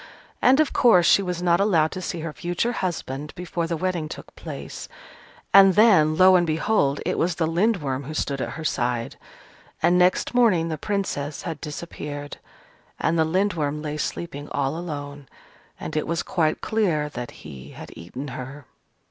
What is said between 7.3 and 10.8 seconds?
the Lindworm who stood at her side. And next morning the